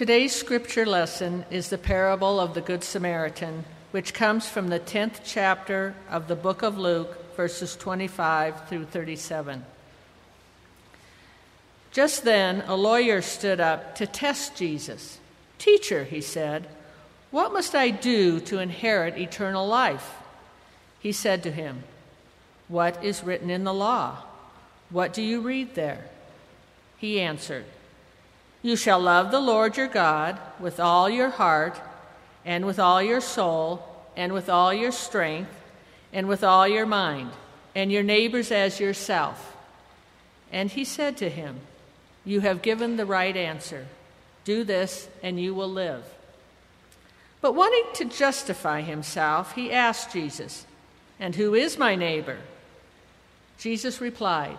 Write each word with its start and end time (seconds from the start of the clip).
Today's 0.00 0.34
scripture 0.34 0.86
lesson 0.86 1.44
is 1.50 1.68
the 1.68 1.76
parable 1.76 2.40
of 2.40 2.54
the 2.54 2.62
Good 2.62 2.82
Samaritan, 2.82 3.66
which 3.90 4.14
comes 4.14 4.48
from 4.48 4.68
the 4.68 4.80
10th 4.80 5.20
chapter 5.24 5.94
of 6.08 6.26
the 6.26 6.34
book 6.34 6.62
of 6.62 6.78
Luke, 6.78 7.36
verses 7.36 7.76
25 7.76 8.66
through 8.66 8.86
37. 8.86 9.62
Just 11.92 12.24
then, 12.24 12.64
a 12.66 12.76
lawyer 12.76 13.20
stood 13.20 13.60
up 13.60 13.94
to 13.96 14.06
test 14.06 14.56
Jesus. 14.56 15.18
Teacher, 15.58 16.04
he 16.04 16.22
said, 16.22 16.66
what 17.30 17.52
must 17.52 17.74
I 17.74 17.90
do 17.90 18.40
to 18.40 18.58
inherit 18.58 19.18
eternal 19.18 19.66
life? 19.66 20.14
He 21.00 21.12
said 21.12 21.42
to 21.42 21.52
him, 21.52 21.84
What 22.68 23.04
is 23.04 23.22
written 23.22 23.50
in 23.50 23.64
the 23.64 23.74
law? 23.74 24.24
What 24.88 25.12
do 25.12 25.20
you 25.20 25.42
read 25.42 25.74
there? 25.74 26.06
He 26.96 27.20
answered, 27.20 27.66
You 28.62 28.76
shall 28.76 29.00
love 29.00 29.30
the 29.30 29.40
Lord 29.40 29.76
your 29.76 29.88
God 29.88 30.38
with 30.58 30.78
all 30.78 31.08
your 31.08 31.30
heart, 31.30 31.80
and 32.44 32.66
with 32.66 32.78
all 32.78 33.02
your 33.02 33.20
soul, 33.20 33.86
and 34.16 34.32
with 34.32 34.48
all 34.48 34.72
your 34.72 34.92
strength, 34.92 35.54
and 36.12 36.28
with 36.28 36.44
all 36.44 36.68
your 36.68 36.86
mind, 36.86 37.30
and 37.74 37.90
your 37.90 38.02
neighbors 38.02 38.50
as 38.50 38.80
yourself. 38.80 39.56
And 40.52 40.70
he 40.70 40.84
said 40.84 41.16
to 41.18 41.30
him, 41.30 41.60
You 42.24 42.40
have 42.40 42.62
given 42.62 42.96
the 42.96 43.06
right 43.06 43.36
answer. 43.36 43.86
Do 44.44 44.64
this, 44.64 45.08
and 45.22 45.40
you 45.40 45.54
will 45.54 45.70
live. 45.70 46.04
But 47.40 47.54
wanting 47.54 47.84
to 47.94 48.04
justify 48.04 48.82
himself, 48.82 49.54
he 49.54 49.72
asked 49.72 50.12
Jesus, 50.12 50.66
And 51.18 51.34
who 51.34 51.54
is 51.54 51.78
my 51.78 51.94
neighbor? 51.94 52.38
Jesus 53.58 54.00
replied, 54.00 54.58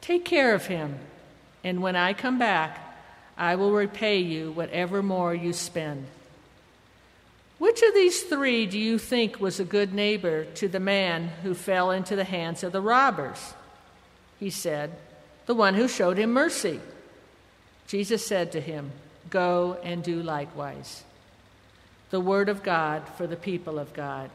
Take 0.00 0.24
care 0.24 0.54
of 0.54 0.66
him, 0.66 0.98
and 1.62 1.82
when 1.82 1.96
I 1.96 2.12
come 2.12 2.38
back, 2.38 2.78
I 3.36 3.56
will 3.56 3.72
repay 3.72 4.18
you 4.18 4.52
whatever 4.52 5.02
more 5.02 5.34
you 5.34 5.52
spend. 5.52 6.06
Which 7.58 7.82
of 7.82 7.94
these 7.94 8.22
three 8.22 8.66
do 8.66 8.78
you 8.78 8.98
think 8.98 9.40
was 9.40 9.60
a 9.60 9.64
good 9.64 9.92
neighbor 9.92 10.44
to 10.44 10.68
the 10.68 10.80
man 10.80 11.28
who 11.42 11.54
fell 11.54 11.90
into 11.90 12.16
the 12.16 12.24
hands 12.24 12.62
of 12.62 12.72
the 12.72 12.80
robbers? 12.80 13.54
He 14.38 14.50
said, 14.50 14.92
The 15.46 15.54
one 15.54 15.74
who 15.74 15.86
showed 15.86 16.16
him 16.16 16.32
mercy. 16.32 16.80
Jesus 17.86 18.26
said 18.26 18.52
to 18.52 18.60
him, 18.60 18.92
Go 19.28 19.78
and 19.82 20.02
do 20.02 20.22
likewise 20.22 21.04
the 22.10 22.20
word 22.20 22.48
of 22.48 22.62
God 22.62 23.08
for 23.16 23.26
the 23.26 23.36
people 23.36 23.78
of 23.78 23.92
God. 23.94 24.30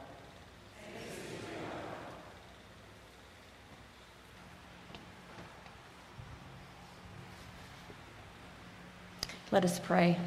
Let 9.56 9.64
us 9.64 9.80
pray. 9.80 10.18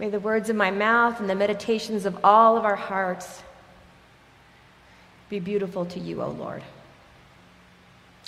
May 0.00 0.10
the 0.10 0.18
words 0.18 0.50
of 0.50 0.56
my 0.56 0.72
mouth 0.72 1.20
and 1.20 1.30
the 1.30 1.36
meditations 1.36 2.04
of 2.04 2.18
all 2.24 2.56
of 2.56 2.64
our 2.64 2.74
hearts 2.74 3.44
be 5.28 5.38
beautiful 5.38 5.86
to 5.86 6.00
you, 6.00 6.20
O 6.20 6.30
Lord. 6.30 6.64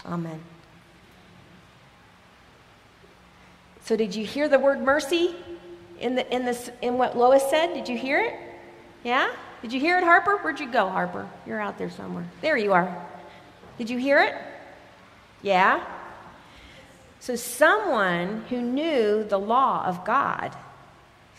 Amen. 0.05 0.41
So, 3.83 3.97
did 3.97 4.15
you 4.15 4.25
hear 4.25 4.49
the 4.49 4.61
word 4.61 4.81
mercy 4.81 5.35
in, 5.99 6.15
the, 6.15 6.33
in, 6.33 6.45
this, 6.45 6.71
in 6.83 6.99
what 6.99 7.19
Lois 7.19 7.51
said? 7.51 7.75
Did 7.75 7.89
you 7.89 7.99
hear 7.99 8.21
it? 8.21 8.35
Yeah? 9.03 9.33
Did 9.63 9.73
you 9.73 9.81
hear 9.81 9.99
it, 9.99 10.05
Harper? 10.05 10.37
Where'd 10.39 10.61
you 10.61 10.71
go, 10.71 10.89
Harper? 10.89 11.29
You're 11.47 11.61
out 11.61 11.79
there 11.79 11.91
somewhere. 11.91 12.27
There 12.41 12.57
you 12.57 12.73
are. 12.73 13.07
Did 13.79 13.91
you 13.91 13.99
hear 13.99 14.23
it? 14.23 14.35
Yeah? 15.43 15.85
So, 17.21 17.37
someone 17.37 18.45
who 18.49 18.61
knew 18.61 19.25
the 19.25 19.39
law 19.39 19.85
of 19.85 20.05
God 20.05 20.55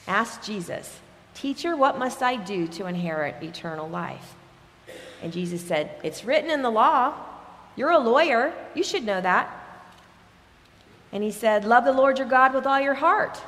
asked 0.07 0.43
Jesus, 0.43 0.99
Teacher, 1.33 1.75
what 1.75 1.99
must 1.99 2.23
I 2.23 2.35
do 2.35 2.67
to 2.69 2.87
inherit 2.87 3.43
eternal 3.43 3.87
life? 3.87 4.33
And 5.21 5.31
Jesus 5.31 5.61
said, 5.61 5.91
It's 6.03 6.25
written 6.25 6.49
in 6.49 6.61
the 6.61 6.69
law. 6.69 7.13
You're 7.75 7.91
a 7.91 7.99
lawyer. 7.99 8.53
You 8.73 8.83
should 8.83 9.05
know 9.05 9.21
that. 9.21 9.53
And 11.11 11.23
he 11.23 11.31
said, 11.31 11.63
Love 11.63 11.85
the 11.85 11.91
Lord 11.91 12.17
your 12.17 12.27
God 12.27 12.53
with 12.53 12.65
all 12.65 12.79
your 12.79 12.95
heart, 12.95 13.41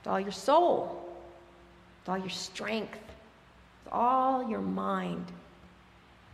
with 0.00 0.12
all 0.12 0.20
your 0.20 0.32
soul, 0.32 1.04
with 2.00 2.08
all 2.08 2.18
your 2.18 2.30
strength, 2.30 2.98
with 3.84 3.92
all 3.92 4.48
your 4.48 4.60
mind. 4.60 5.26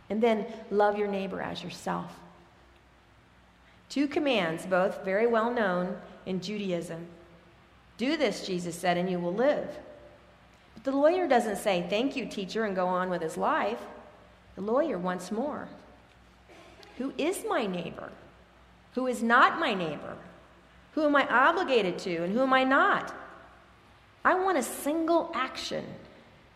And 0.09 0.21
then 0.21 0.45
love 0.69 0.97
your 0.97 1.07
neighbor 1.07 1.41
as 1.41 1.63
yourself. 1.63 2.13
Two 3.89 4.07
commands, 4.07 4.65
both 4.65 5.03
very 5.03 5.27
well 5.27 5.53
known 5.53 5.97
in 6.25 6.41
Judaism. 6.41 7.07
Do 7.97 8.17
this, 8.17 8.45
Jesus 8.45 8.75
said, 8.75 8.97
and 8.97 9.09
you 9.09 9.19
will 9.19 9.33
live. 9.33 9.67
But 10.73 10.83
the 10.83 10.91
lawyer 10.91 11.27
doesn't 11.27 11.57
say, 11.57 11.85
Thank 11.89 12.15
you, 12.15 12.25
teacher, 12.25 12.65
and 12.65 12.75
go 12.75 12.87
on 12.87 13.09
with 13.09 13.21
his 13.21 13.37
life. 13.37 13.79
The 14.55 14.61
lawyer 14.61 14.97
wants 14.97 15.31
more. 15.31 15.67
Who 16.97 17.13
is 17.17 17.45
my 17.47 17.65
neighbor? 17.65 18.09
Who 18.95 19.07
is 19.07 19.23
not 19.23 19.59
my 19.59 19.73
neighbor? 19.73 20.17
Who 20.93 21.05
am 21.05 21.15
I 21.15 21.25
obligated 21.27 21.97
to 21.99 22.23
and 22.23 22.33
who 22.33 22.41
am 22.41 22.53
I 22.53 22.63
not? 22.63 23.15
I 24.23 24.35
want 24.35 24.57
a 24.57 24.63
single 24.63 25.31
action 25.33 25.85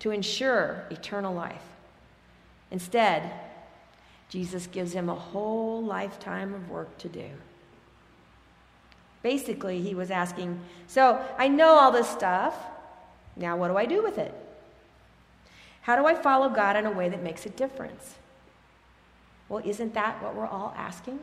to 0.06 0.12
ensure 0.12 0.84
eternal 0.92 1.34
life. 1.34 1.64
Instead, 2.70 3.32
Jesus 4.30 4.68
gives 4.68 4.94
him 4.94 5.10
a 5.10 5.16
whole 5.16 5.84
lifetime 5.84 6.54
of 6.54 6.70
work 6.70 6.96
to 7.00 7.10
do. 7.10 7.28
Basically, 9.24 9.82
he 9.82 9.96
was 9.96 10.12
asking, 10.12 10.60
So 10.86 11.26
I 11.40 11.48
know 11.48 11.70
all 11.70 11.92
this 11.92 12.08
stuff. 12.08 12.54
Now, 13.36 13.58
what 13.58 13.70
do 13.70 13.78
I 13.78 13.88
do 13.88 14.04
with 14.04 14.20
it? 14.20 14.32
How 15.82 15.96
do 15.96 16.06
I 16.06 16.14
follow 16.14 16.50
God 16.50 16.76
in 16.76 16.86
a 16.86 16.92
way 16.92 17.10
that 17.10 17.24
makes 17.24 17.48
a 17.48 17.50
difference? 17.50 18.14
Well, 19.50 19.64
isn't 19.66 19.96
that 19.96 20.22
what 20.22 20.36
we're 20.36 20.46
all 20.46 20.76
asking? 20.78 21.18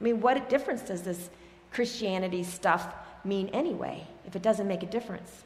I 0.00 0.04
mean, 0.04 0.22
what 0.22 0.48
difference 0.48 0.80
does 0.80 1.02
this 1.02 1.28
Christianity 1.70 2.44
stuff 2.44 2.94
mean 3.26 3.50
anyway 3.50 4.06
if 4.26 4.36
it 4.36 4.40
doesn't 4.40 4.66
make 4.66 4.82
a 4.82 4.86
difference? 4.86 5.42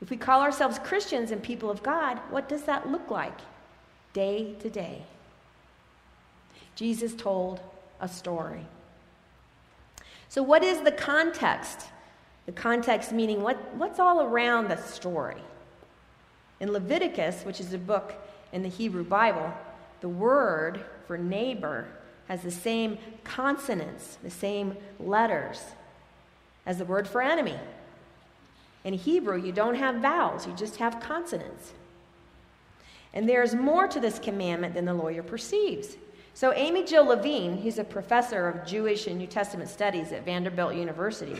If 0.00 0.10
we 0.10 0.16
call 0.16 0.40
ourselves 0.40 0.78
Christians 0.78 1.30
and 1.30 1.42
people 1.42 1.70
of 1.70 1.82
God, 1.82 2.18
what 2.30 2.48
does 2.48 2.62
that 2.62 2.90
look 2.90 3.10
like 3.10 3.38
day 4.12 4.54
to 4.60 4.70
day? 4.70 5.02
Jesus 6.74 7.14
told 7.14 7.60
a 8.00 8.08
story. 8.08 8.64
So, 10.28 10.42
what 10.42 10.62
is 10.62 10.80
the 10.80 10.92
context? 10.92 11.88
The 12.46 12.52
context 12.52 13.12
meaning 13.12 13.42
what, 13.42 13.74
what's 13.74 13.98
all 13.98 14.22
around 14.22 14.68
the 14.68 14.76
story. 14.76 15.42
In 16.60 16.72
Leviticus, 16.72 17.42
which 17.44 17.60
is 17.60 17.72
a 17.72 17.78
book 17.78 18.14
in 18.52 18.62
the 18.62 18.68
Hebrew 18.68 19.04
Bible, 19.04 19.52
the 20.00 20.08
word 20.08 20.84
for 21.06 21.18
neighbor 21.18 21.86
has 22.28 22.42
the 22.42 22.50
same 22.50 22.96
consonants, 23.24 24.18
the 24.22 24.30
same 24.30 24.76
letters 24.98 25.60
as 26.64 26.78
the 26.78 26.84
word 26.84 27.08
for 27.08 27.20
enemy. 27.20 27.58
In 28.84 28.94
Hebrew, 28.94 29.40
you 29.40 29.52
don't 29.52 29.74
have 29.74 29.96
vowels, 29.96 30.46
you 30.46 30.54
just 30.54 30.76
have 30.76 31.00
consonants. 31.00 31.72
And 33.12 33.28
there's 33.28 33.54
more 33.54 33.88
to 33.88 34.00
this 34.00 34.18
commandment 34.18 34.74
than 34.74 34.84
the 34.84 34.94
lawyer 34.94 35.22
perceives. 35.22 35.96
So, 36.32 36.52
Amy 36.54 36.84
Jill 36.84 37.06
Levine, 37.06 37.58
who's 37.58 37.78
a 37.78 37.84
professor 37.84 38.48
of 38.48 38.66
Jewish 38.66 39.06
and 39.06 39.18
New 39.18 39.26
Testament 39.26 39.68
studies 39.68 40.12
at 40.12 40.24
Vanderbilt 40.24 40.74
University, 40.74 41.36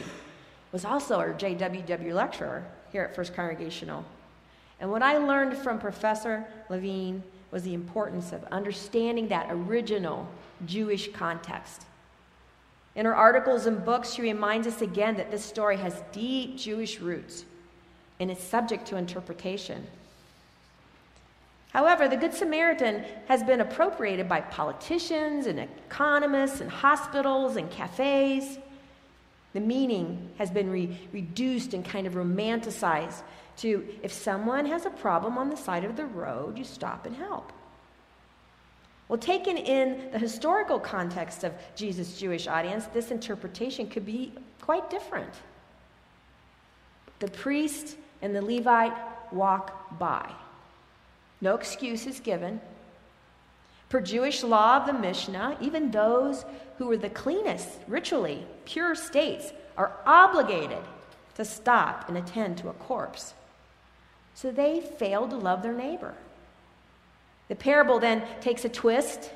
was 0.73 0.85
also 0.85 1.17
our 1.17 1.33
JWW 1.33 2.13
lecturer 2.13 2.65
here 2.93 3.05
at 3.05 3.15
First 3.15 3.35
Congregational. 3.35 4.05
And 4.81 4.91
what 4.91 5.03
I 5.03 5.19
learned 5.19 5.57
from 5.57 5.79
Professor 5.79 6.45
Levine 6.69 7.23
was 7.51 7.63
the 7.63 7.75
importance 7.75 8.33
of 8.33 8.45
understanding 8.45 9.29
that 9.29 9.47
original 9.51 10.29
Jewish 10.67 11.13
context. 11.13 11.87
In 12.97 13.07
her 13.07 13.15
articles 13.15 13.67
and 13.67 13.85
books, 13.85 14.13
she 14.13 14.23
reminds 14.23 14.67
us 14.67 14.83
again 14.83 15.17
that 15.17 15.31
this 15.31 15.45
story 15.45 15.77
has 15.77 16.03
deep 16.13 16.57
Jewish 16.57 17.01
roots 17.01 17.45
and 18.19 18.31
is 18.31 18.39
subject 18.39 18.87
to 18.89 18.97
interpretation. 18.97 19.87
However, 21.73 22.09
the 22.09 22.17
Good 22.17 22.35
Samaritan 22.35 23.05
has 23.29 23.45
been 23.45 23.61
appropriated 23.61 24.29
by 24.29 24.41
politicians 24.41 25.47
and 25.47 25.61
economists 25.61 26.61
and 26.61 26.69
hospitals 26.69 27.57
and 27.57 27.71
cafes. 27.71 28.59
The 29.53 29.61
meaning 29.61 30.31
has 30.39 30.51
been 30.51 30.71
re- 30.71 30.99
reduced 31.13 31.75
and 31.75 31.85
kind 31.85 32.09
of 32.09 32.15
romanticized 32.15 33.23
to 33.59 33.87
if 34.03 34.13
someone 34.13 34.67
has 34.67 34.85
a 34.85 34.91
problem 34.91 35.39
on 35.39 35.49
the 35.49 35.57
side 35.57 35.85
of 35.85 35.97
the 35.97 36.07
road, 36.07 36.59
you 36.59 36.65
stop 36.65 37.07
and 37.07 37.15
help. 37.15 37.53
Well, 39.11 39.19
taken 39.19 39.57
in 39.57 40.13
the 40.13 40.21
historical 40.21 40.79
context 40.79 41.43
of 41.43 41.53
Jesus' 41.75 42.17
Jewish 42.17 42.47
audience, 42.47 42.87
this 42.87 43.11
interpretation 43.11 43.89
could 43.89 44.07
be 44.07 44.33
quite 44.61 44.89
different. 44.89 45.35
The 47.19 47.27
priest 47.27 47.97
and 48.23 48.33
the 48.33 48.41
Levite 48.41 48.97
walk 49.33 49.99
by. 49.99 50.31
No 51.41 51.57
excuse 51.57 52.07
is 52.07 52.21
given. 52.21 52.61
Per 53.89 54.01
Jewish 54.01 54.45
law 54.45 54.77
of 54.77 54.87
the 54.87 54.93
Mishnah, 54.93 55.59
even 55.61 55.91
those 55.91 56.45
who 56.79 56.87
were 56.87 56.97
the 56.97 57.11
cleanest, 57.11 57.81
ritually 57.89 58.47
pure 58.65 58.95
states 58.95 59.53
are 59.77 59.91
obligated 60.07 60.85
to 61.35 61.45
stop 61.45 62.09
and 62.09 62.17
attend 62.17 62.59
to 62.59 62.69
a 62.69 62.75
corpse. 62.75 63.35
So 64.35 64.53
they 64.53 64.81
fail 64.81 65.27
to 65.27 65.37
love 65.37 65.65
their 65.65 65.75
neighbor. 65.75 66.15
The 67.51 67.57
parable 67.57 67.99
then 67.99 68.23
takes 68.41 68.65
a 68.65 68.69
twist. 68.69 69.33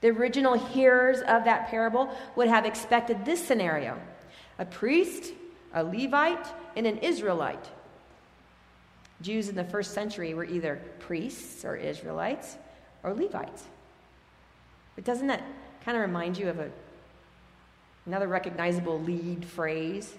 The 0.00 0.08
original 0.08 0.54
hearers 0.54 1.20
of 1.20 1.44
that 1.44 1.68
parable 1.68 2.10
would 2.34 2.48
have 2.48 2.66
expected 2.66 3.24
this 3.24 3.42
scenario 3.42 3.98
a 4.58 4.64
priest, 4.64 5.32
a 5.72 5.82
Levite, 5.82 6.46
and 6.76 6.86
an 6.86 6.98
Israelite. 6.98 7.70
Jews 9.22 9.48
in 9.48 9.54
the 9.54 9.64
first 9.64 9.94
century 9.94 10.34
were 10.34 10.44
either 10.44 10.80
priests 10.98 11.64
or 11.64 11.76
Israelites 11.76 12.56
or 13.02 13.14
Levites. 13.14 13.64
But 14.96 15.04
doesn't 15.04 15.28
that 15.28 15.42
kind 15.84 15.96
of 15.96 16.02
remind 16.02 16.36
you 16.36 16.48
of 16.48 16.58
a, 16.58 16.70
another 18.06 18.26
recognizable 18.26 19.00
lead 19.00 19.44
phrase? 19.44 20.14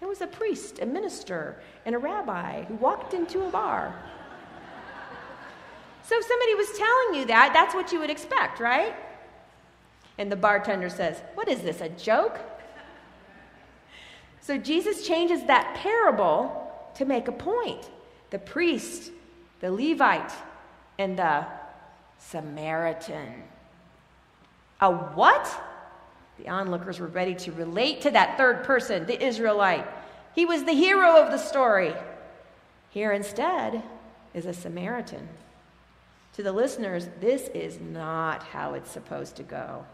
It 0.00 0.06
was 0.06 0.20
a 0.20 0.28
priest, 0.28 0.78
a 0.80 0.86
minister, 0.86 1.60
and 1.84 1.94
a 1.94 1.98
rabbi 1.98 2.64
who 2.64 2.74
walked 2.74 3.14
into 3.14 3.44
a 3.44 3.50
bar. 3.50 3.94
So 6.08 6.16
if 6.16 6.24
somebody 6.24 6.54
was 6.54 6.70
telling 6.78 7.20
you 7.20 7.26
that, 7.26 7.50
that's 7.52 7.74
what 7.74 7.92
you 7.92 8.00
would 8.00 8.08
expect, 8.08 8.60
right? 8.60 8.96
And 10.16 10.32
the 10.32 10.36
bartender 10.36 10.88
says, 10.88 11.20
What 11.34 11.48
is 11.48 11.60
this, 11.60 11.82
a 11.82 11.90
joke? 11.90 12.38
So 14.40 14.56
Jesus 14.56 15.06
changes 15.06 15.44
that 15.44 15.74
parable 15.74 16.72
to 16.94 17.04
make 17.04 17.28
a 17.28 17.32
point. 17.32 17.90
The 18.30 18.38
priest, 18.38 19.12
the 19.60 19.70
Levite, 19.70 20.32
and 20.98 21.18
the 21.18 21.44
Samaritan. 22.16 23.42
A 24.80 24.90
what? 24.90 25.62
The 26.38 26.48
onlookers 26.48 27.00
were 27.00 27.08
ready 27.08 27.34
to 27.34 27.52
relate 27.52 28.00
to 28.02 28.10
that 28.12 28.38
third 28.38 28.64
person, 28.64 29.04
the 29.04 29.22
Israelite. 29.22 29.86
He 30.34 30.46
was 30.46 30.64
the 30.64 30.72
hero 30.72 31.22
of 31.22 31.30
the 31.30 31.36
story. 31.36 31.92
Here 32.88 33.12
instead 33.12 33.82
is 34.32 34.46
a 34.46 34.54
Samaritan. 34.54 35.28
To 36.38 36.44
the 36.44 36.52
listeners, 36.52 37.08
this 37.18 37.48
is 37.48 37.80
not 37.80 38.44
how 38.44 38.74
it's 38.74 38.92
supposed 38.92 39.34
to 39.38 39.42
go. 39.42 39.84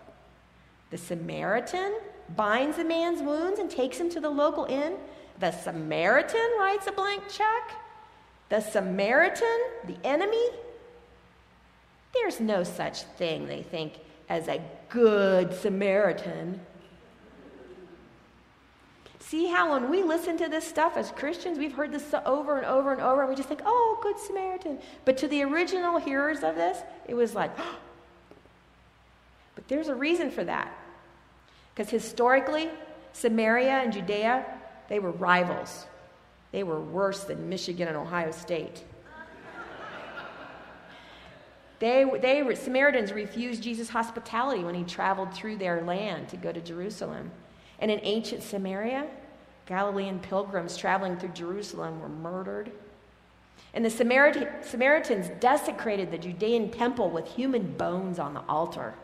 The 0.90 0.98
Samaritan 0.98 1.98
binds 2.36 2.76
a 2.76 2.84
man's 2.84 3.22
wounds 3.22 3.58
and 3.58 3.70
takes 3.70 3.96
him 3.96 4.10
to 4.10 4.20
the 4.20 4.28
local 4.28 4.66
inn. 4.66 4.96
The 5.40 5.52
Samaritan 5.52 6.50
writes 6.58 6.86
a 6.86 6.92
blank 6.92 7.22
check. 7.30 7.72
The 8.50 8.60
Samaritan, 8.60 9.58
the 9.86 9.96
enemy. 10.04 10.50
There's 12.12 12.40
no 12.40 12.62
such 12.62 13.04
thing, 13.04 13.46
they 13.46 13.62
think, 13.62 13.94
as 14.28 14.46
a 14.46 14.60
good 14.90 15.54
Samaritan. 15.54 16.60
See 19.28 19.46
how 19.46 19.72
when 19.72 19.88
we 19.88 20.02
listen 20.02 20.36
to 20.38 20.48
this 20.48 20.66
stuff 20.66 20.98
as 20.98 21.10
Christians, 21.10 21.58
we've 21.58 21.72
heard 21.72 21.90
this 21.90 22.14
over 22.26 22.58
and 22.58 22.66
over 22.66 22.92
and 22.92 23.00
over, 23.00 23.22
and 23.22 23.30
we 23.30 23.34
just 23.34 23.48
think, 23.48 23.62
oh, 23.64 23.98
good 24.02 24.18
Samaritan. 24.18 24.78
But 25.06 25.16
to 25.18 25.28
the 25.28 25.42
original 25.42 25.98
hearers 25.98 26.42
of 26.42 26.56
this, 26.56 26.78
it 27.08 27.14
was 27.14 27.34
like, 27.34 27.50
oh. 27.58 27.76
but 29.54 29.66
there's 29.66 29.88
a 29.88 29.94
reason 29.94 30.30
for 30.30 30.44
that. 30.44 30.76
Because 31.74 31.90
historically, 31.90 32.68
Samaria 33.14 33.70
and 33.70 33.94
Judea, 33.94 34.44
they 34.90 34.98
were 34.98 35.12
rivals. 35.12 35.86
They 36.52 36.62
were 36.62 36.80
worse 36.80 37.24
than 37.24 37.48
Michigan 37.48 37.88
and 37.88 37.96
Ohio 37.96 38.30
State. 38.30 38.84
They, 41.78 42.04
they, 42.20 42.54
Samaritans 42.54 43.10
refused 43.10 43.62
Jesus' 43.62 43.88
hospitality 43.88 44.62
when 44.62 44.74
he 44.74 44.84
traveled 44.84 45.34
through 45.34 45.56
their 45.56 45.82
land 45.82 46.28
to 46.28 46.36
go 46.36 46.52
to 46.52 46.60
Jerusalem. 46.60 47.30
And 47.78 47.90
in 47.90 48.00
ancient 48.02 48.42
Samaria, 48.42 49.06
Galilean 49.66 50.18
pilgrims 50.18 50.76
traveling 50.76 51.16
through 51.16 51.30
Jerusalem 51.30 52.00
were 52.00 52.08
murdered. 52.08 52.70
And 53.72 53.84
the 53.84 53.90
Samaritans 53.90 55.30
desecrated 55.40 56.10
the 56.10 56.18
Judean 56.18 56.70
temple 56.70 57.10
with 57.10 57.26
human 57.26 57.72
bones 57.72 58.18
on 58.18 58.34
the 58.34 58.42
altar. 58.42 58.94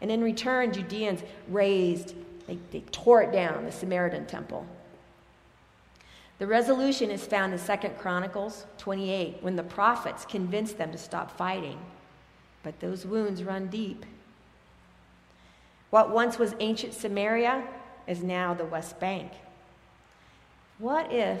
And 0.00 0.10
in 0.10 0.22
return, 0.22 0.72
Judeans 0.72 1.22
razed, 1.48 2.14
they, 2.46 2.58
they 2.70 2.80
tore 2.92 3.22
it 3.22 3.32
down, 3.32 3.64
the 3.64 3.72
Samaritan 3.72 4.26
temple. 4.26 4.66
The 6.38 6.46
resolution 6.46 7.10
is 7.10 7.26
found 7.26 7.52
in 7.52 7.58
2 7.58 7.88
Chronicles 7.98 8.64
28 8.78 9.38
when 9.42 9.56
the 9.56 9.62
prophets 9.62 10.24
convinced 10.24 10.78
them 10.78 10.90
to 10.92 10.98
stop 10.98 11.36
fighting. 11.36 11.78
But 12.62 12.80
those 12.80 13.04
wounds 13.04 13.42
run 13.42 13.66
deep. 13.66 14.06
What 15.90 16.10
once 16.10 16.38
was 16.38 16.54
ancient 16.60 16.94
Samaria 16.94 17.64
is 18.06 18.22
now 18.22 18.54
the 18.54 18.64
West 18.64 18.98
Bank. 19.00 19.32
What 20.78 21.12
if 21.12 21.40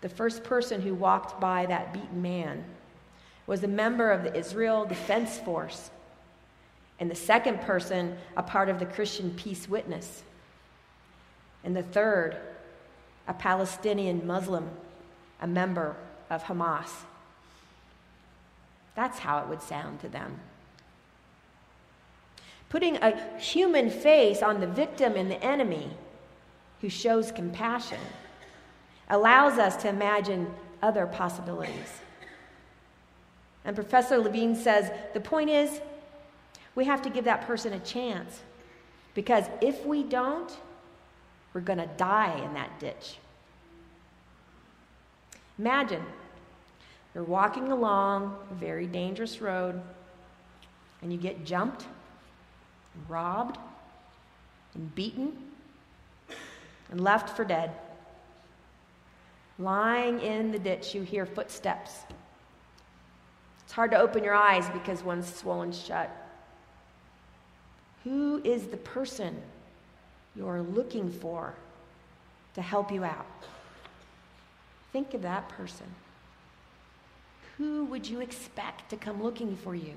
the 0.00 0.08
first 0.08 0.44
person 0.44 0.80
who 0.80 0.94
walked 0.94 1.40
by 1.40 1.66
that 1.66 1.92
beaten 1.92 2.22
man 2.22 2.64
was 3.46 3.64
a 3.64 3.68
member 3.68 4.10
of 4.10 4.22
the 4.22 4.36
Israel 4.36 4.84
Defense 4.84 5.38
Force, 5.38 5.90
and 7.00 7.10
the 7.10 7.14
second 7.14 7.60
person 7.62 8.16
a 8.36 8.42
part 8.42 8.68
of 8.68 8.78
the 8.78 8.86
Christian 8.86 9.34
Peace 9.34 9.68
Witness, 9.68 10.22
and 11.64 11.74
the 11.74 11.82
third 11.82 12.36
a 13.26 13.34
Palestinian 13.34 14.26
Muslim, 14.26 14.70
a 15.40 15.46
member 15.46 15.96
of 16.30 16.44
Hamas. 16.44 16.90
That's 18.94 19.18
how 19.18 19.38
it 19.38 19.48
would 19.48 19.62
sound 19.62 20.00
to 20.00 20.08
them. 20.08 20.40
Putting 22.68 22.96
a 22.96 23.16
human 23.38 23.90
face 23.90 24.42
on 24.42 24.60
the 24.60 24.66
victim 24.66 25.14
and 25.14 25.30
the 25.30 25.42
enemy 25.42 25.90
who 26.80 26.88
shows 26.88 27.32
compassion 27.32 28.00
allows 29.08 29.58
us 29.58 29.76
to 29.76 29.88
imagine 29.88 30.52
other 30.82 31.06
possibilities. 31.06 32.00
And 33.64 33.74
Professor 33.74 34.18
Levine 34.18 34.54
says 34.54 34.90
the 35.14 35.20
point 35.20 35.50
is 35.50 35.80
we 36.74 36.84
have 36.84 37.02
to 37.02 37.10
give 37.10 37.24
that 37.24 37.46
person 37.46 37.72
a 37.72 37.80
chance 37.80 38.42
because 39.14 39.44
if 39.60 39.84
we 39.84 40.02
don't, 40.02 40.50
we're 41.52 41.60
going 41.60 41.78
to 41.78 41.88
die 41.96 42.38
in 42.44 42.54
that 42.54 42.78
ditch. 42.78 43.18
Imagine 45.58 46.02
you're 47.14 47.24
walking 47.24 47.72
along 47.72 48.36
a 48.50 48.54
very 48.54 48.86
dangerous 48.86 49.40
road 49.40 49.80
and 51.02 51.12
you 51.12 51.18
get 51.18 51.44
jumped, 51.44 51.86
robbed, 53.08 53.58
and 54.74 54.94
beaten, 54.94 55.36
and 56.90 57.00
left 57.00 57.36
for 57.36 57.44
dead. 57.44 57.72
Lying 59.58 60.20
in 60.20 60.52
the 60.52 60.58
ditch, 60.58 60.94
you 60.94 61.02
hear 61.02 61.26
footsteps. 61.26 61.92
It's 63.64 63.72
hard 63.72 63.90
to 63.90 63.98
open 63.98 64.24
your 64.24 64.34
eyes 64.34 64.68
because 64.70 65.02
one's 65.02 65.32
swollen 65.32 65.72
shut. 65.72 66.10
Who 68.04 68.40
is 68.44 68.68
the 68.68 68.76
person 68.78 69.36
you're 70.34 70.62
looking 70.62 71.10
for 71.10 71.54
to 72.54 72.62
help 72.62 72.90
you 72.92 73.04
out? 73.04 73.26
Think 74.92 75.12
of 75.14 75.22
that 75.22 75.48
person. 75.50 75.86
who 77.58 77.84
would 77.86 78.08
you 78.08 78.20
expect 78.20 78.88
to 78.88 78.96
come 78.96 79.20
looking 79.22 79.56
for 79.56 79.74
you? 79.74 79.94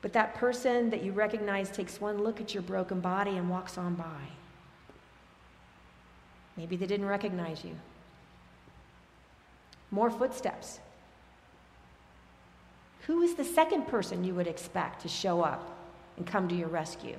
But 0.00 0.12
that 0.12 0.34
person 0.34 0.90
that 0.90 1.02
you 1.02 1.12
recognize 1.12 1.70
takes 1.70 2.00
one 2.00 2.18
look 2.18 2.40
at 2.40 2.54
your 2.54 2.62
broken 2.62 3.00
body 3.00 3.36
and 3.36 3.50
walks 3.50 3.76
on 3.76 3.94
by. 3.94 4.28
Maybe 6.56 6.76
they 6.76 6.86
didn't 6.86 7.06
recognize 7.06 7.64
you. 7.64 7.76
More 9.90 10.10
footsteps. 10.10 10.80
Who 13.06 13.22
is 13.22 13.34
the 13.34 13.44
second 13.44 13.88
person 13.88 14.22
you 14.22 14.34
would 14.34 14.46
expect 14.46 15.02
to 15.02 15.08
show 15.08 15.42
up 15.42 15.76
and 16.16 16.26
come 16.26 16.46
to 16.48 16.54
your 16.54 16.68
rescue? 16.68 17.16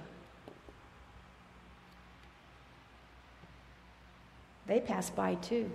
They 4.67 4.79
pass 4.79 5.09
by 5.09 5.35
too. 5.35 5.71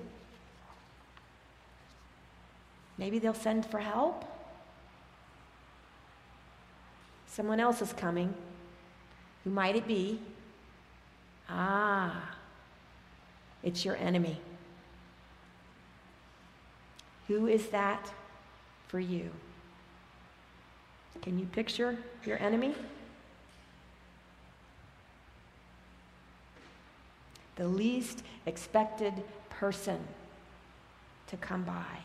Maybe 2.97 3.19
they'll 3.19 3.35
send 3.35 3.67
for 3.67 3.81
help. 3.81 4.25
Someone 7.35 7.59
else 7.59 7.83
is 7.83 7.93
coming. 7.93 8.33
Who 9.43 9.51
might 9.51 9.75
it 9.75 9.89
be? 9.89 10.21
Ah, 11.49 12.37
it's 13.61 13.85
your 13.85 13.97
enemy. 13.97 14.41
Who 17.27 17.49
is 17.49 17.67
that 17.71 18.09
for 18.87 19.01
you? 19.01 19.31
Can 21.23 21.37
you 21.37 21.47
picture 21.47 21.99
your 22.25 22.39
enemy? 22.39 22.73
The 27.57 27.67
least 27.67 28.23
expected 28.47 29.13
person 29.51 29.99
to 31.27 31.37
come 31.37 31.65
by. 31.65 31.99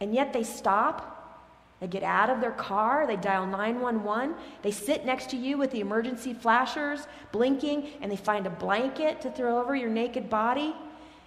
And 0.00 0.12
yet 0.12 0.32
they 0.32 0.42
stop 0.42 1.18
they 1.80 1.86
get 1.86 2.02
out 2.02 2.28
of 2.28 2.40
their 2.40 2.52
car, 2.52 3.06
they 3.06 3.16
dial 3.16 3.46
911, 3.46 4.34
they 4.62 4.70
sit 4.70 5.06
next 5.06 5.30
to 5.30 5.36
you 5.36 5.56
with 5.56 5.70
the 5.70 5.80
emergency 5.80 6.34
flashers 6.34 7.06
blinking, 7.32 7.88
and 8.02 8.12
they 8.12 8.16
find 8.16 8.46
a 8.46 8.50
blanket 8.50 9.20
to 9.22 9.30
throw 9.30 9.58
over 9.58 9.74
your 9.74 9.90
naked 9.90 10.28
body. 10.28 10.74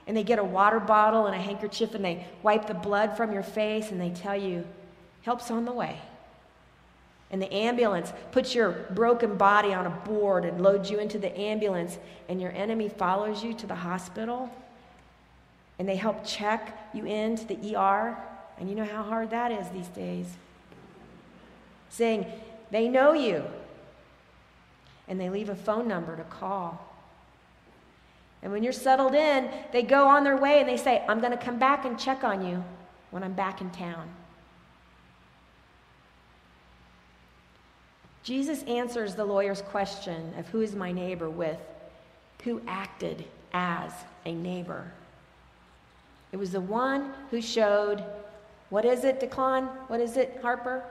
And 0.05 0.15
they 0.17 0.23
get 0.23 0.37
a 0.37 0.43
water 0.43 0.81
bottle 0.81 1.27
and 1.27 1.35
a 1.35 1.39
handkerchief 1.39 1.95
and 1.95 2.03
they 2.03 2.27
wipe 2.43 2.67
the 2.67 2.73
blood 2.73 3.15
from 3.15 3.31
your 3.31 3.41
face 3.41 3.89
and 3.89 4.01
they 4.01 4.09
tell 4.09 4.35
you, 4.35 4.65
help's 5.21 5.49
on 5.49 5.63
the 5.63 5.71
way. 5.71 5.97
And 7.31 7.41
the 7.41 7.51
ambulance 7.51 8.13
puts 8.31 8.53
your 8.53 8.71
broken 8.91 9.37
body 9.37 9.73
on 9.73 9.87
a 9.87 9.89
board 9.89 10.45
and 10.45 10.61
loads 10.61 10.91
you 10.91 10.99
into 10.99 11.17
the 11.17 11.35
ambulance, 11.35 11.97
and 12.29 12.39
your 12.39 12.51
enemy 12.51 12.89
follows 12.89 13.43
you 13.43 13.55
to 13.55 13.65
the 13.65 13.73
hospital. 13.73 14.51
And 15.79 15.89
they 15.89 15.95
help 15.95 16.23
check 16.23 16.91
you 16.93 17.05
into 17.05 17.45
the 17.45 17.75
ER. 17.75 18.15
And 18.59 18.69
you 18.69 18.75
know 18.75 18.85
how 18.85 19.03
hard 19.03 19.29
that 19.31 19.51
is 19.51 19.67
these 19.69 19.87
days 19.87 20.27
saying 21.89 22.25
they 22.71 22.87
know 22.87 23.13
you. 23.13 23.43
And 25.07 25.19
they 25.19 25.29
leave 25.29 25.49
a 25.49 25.55
phone 25.55 25.87
number 25.87 26.15
to 26.15 26.23
call. 26.23 26.89
And 28.41 28.51
when 28.51 28.63
you're 28.63 28.73
settled 28.73 29.15
in, 29.15 29.49
they 29.71 29.83
go 29.83 30.07
on 30.07 30.23
their 30.23 30.37
way 30.37 30.59
and 30.59 30.67
they 30.67 30.77
say, 30.77 31.03
I'm 31.07 31.19
going 31.19 31.31
to 31.31 31.37
come 31.37 31.59
back 31.59 31.85
and 31.85 31.99
check 31.99 32.23
on 32.23 32.45
you 32.45 32.63
when 33.11 33.23
I'm 33.23 33.33
back 33.33 33.61
in 33.61 33.69
town. 33.69 34.07
Jesus 38.23 38.63
answers 38.63 39.15
the 39.15 39.25
lawyer's 39.25 39.61
question 39.61 40.33
of 40.37 40.47
who 40.47 40.61
is 40.61 40.75
my 40.75 40.91
neighbor 40.91 41.29
with 41.29 41.59
who 42.43 42.61
acted 42.67 43.23
as 43.53 43.91
a 44.25 44.33
neighbor. 44.33 44.91
It 46.31 46.37
was 46.37 46.51
the 46.51 46.61
one 46.61 47.13
who 47.31 47.41
showed, 47.41 48.03
what 48.73 48.85
is 48.85 49.03
it, 49.03 49.19
Declan? 49.19 49.69
What 49.87 50.01
is 50.01 50.17
it, 50.17 50.39
Harper? 50.41 50.83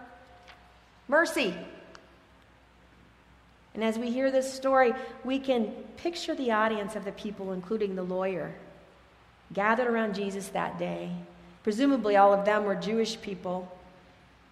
Mercy. 1.08 1.52
And 3.74 3.82
as 3.82 3.98
we 3.98 4.08
hear 4.08 4.30
this 4.30 4.54
story, 4.54 4.92
we 5.24 5.40
can 5.40 5.72
picture 5.96 6.36
the 6.36 6.52
audience 6.52 6.94
of 6.94 7.04
the 7.04 7.10
people, 7.10 7.50
including 7.50 7.96
the 7.96 8.04
lawyer, 8.04 8.54
gathered 9.52 9.88
around 9.88 10.14
Jesus 10.14 10.46
that 10.50 10.78
day. 10.78 11.10
Presumably, 11.64 12.14
all 12.14 12.32
of 12.32 12.44
them 12.44 12.62
were 12.66 12.76
Jewish 12.76 13.20
people. 13.20 13.76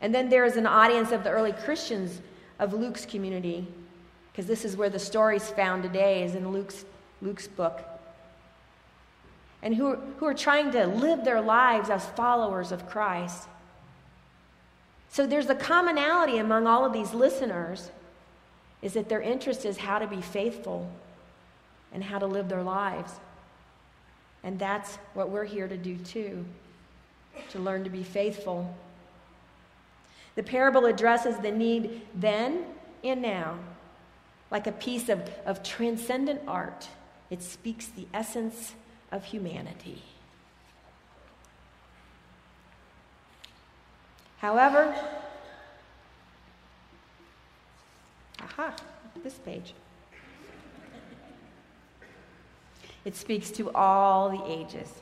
And 0.00 0.12
then 0.12 0.28
there 0.28 0.44
is 0.44 0.56
an 0.56 0.66
audience 0.66 1.12
of 1.12 1.22
the 1.22 1.30
early 1.30 1.52
Christians 1.52 2.20
of 2.58 2.72
Luke's 2.72 3.06
community, 3.06 3.64
because 4.32 4.46
this 4.46 4.64
is 4.64 4.76
where 4.76 4.90
the 4.90 4.98
story 4.98 5.36
is 5.36 5.48
found 5.50 5.84
today, 5.84 6.24
is 6.24 6.34
in 6.34 6.50
Luke's, 6.50 6.84
Luke's 7.22 7.46
book. 7.46 7.89
And 9.62 9.74
who, 9.74 9.96
who 10.18 10.26
are 10.26 10.34
trying 10.34 10.70
to 10.72 10.86
live 10.86 11.24
their 11.24 11.40
lives 11.40 11.90
as 11.90 12.04
followers 12.06 12.72
of 12.72 12.88
Christ. 12.88 13.46
So 15.10 15.26
there's 15.26 15.50
a 15.50 15.54
commonality 15.54 16.38
among 16.38 16.66
all 16.66 16.84
of 16.84 16.92
these 16.92 17.12
listeners 17.12 17.90
is 18.80 18.94
that 18.94 19.08
their 19.08 19.20
interest 19.20 19.64
is 19.64 19.76
how 19.76 19.98
to 19.98 20.06
be 20.06 20.22
faithful 20.22 20.90
and 21.92 22.02
how 22.02 22.18
to 22.18 22.26
live 22.26 22.48
their 22.48 22.62
lives. 22.62 23.12
And 24.42 24.58
that's 24.58 24.96
what 25.14 25.28
we're 25.28 25.44
here 25.44 25.68
to 25.68 25.76
do 25.76 25.96
too, 25.98 26.44
to 27.50 27.58
learn 27.58 27.84
to 27.84 27.90
be 27.90 28.02
faithful. 28.02 28.74
The 30.34 30.42
parable 30.42 30.86
addresses 30.86 31.36
the 31.38 31.50
need 31.50 32.02
then 32.14 32.64
and 33.04 33.20
now, 33.20 33.58
like 34.50 34.66
a 34.66 34.72
piece 34.72 35.08
of, 35.08 35.28
of 35.44 35.62
transcendent 35.62 36.40
art. 36.46 36.88
It 37.28 37.42
speaks 37.42 37.86
the 37.86 38.06
essence 38.14 38.74
of 39.12 39.24
humanity. 39.24 40.02
However, 44.38 44.94
aha, 48.40 48.74
this 49.22 49.34
page. 49.34 49.74
It 53.04 53.16
speaks 53.16 53.50
to 53.52 53.70
all 53.72 54.30
the 54.30 54.44
ages. 54.50 54.92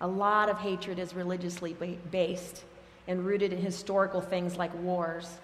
A 0.00 0.06
lot 0.06 0.48
of 0.48 0.58
hatred 0.58 0.98
is 0.98 1.14
religiously 1.14 1.76
based 2.10 2.64
and 3.06 3.26
rooted 3.26 3.52
in 3.52 3.60
historical 3.60 4.20
things 4.20 4.56
like 4.56 4.74
wars. 4.82 5.38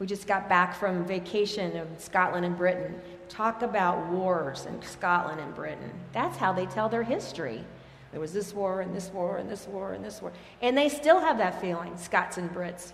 We 0.00 0.06
just 0.06 0.26
got 0.26 0.48
back 0.48 0.74
from 0.74 1.04
vacation 1.04 1.72
in 1.72 1.86
Scotland 1.98 2.46
and 2.46 2.56
Britain. 2.56 2.98
Talk 3.28 3.60
about 3.60 4.06
wars 4.08 4.64
in 4.64 4.80
Scotland 4.80 5.40
and 5.40 5.54
Britain. 5.54 5.90
That's 6.12 6.38
how 6.38 6.54
they 6.54 6.64
tell 6.64 6.88
their 6.88 7.02
history. 7.02 7.62
There 8.10 8.20
was 8.20 8.32
this 8.32 8.54
war 8.54 8.80
and 8.80 8.96
this 8.96 9.10
war 9.10 9.36
and 9.36 9.48
this 9.48 9.68
war 9.68 9.92
and 9.92 10.02
this 10.02 10.22
war. 10.22 10.32
And 10.62 10.76
they 10.76 10.88
still 10.88 11.20
have 11.20 11.36
that 11.36 11.60
feeling, 11.60 11.96
Scots 11.98 12.38
and 12.38 12.50
Brits. 12.50 12.92